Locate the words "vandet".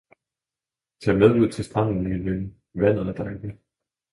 2.73-3.07